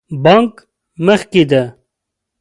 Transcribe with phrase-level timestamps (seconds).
[0.23, 0.53] بانک
[1.05, 1.63] مخکې ده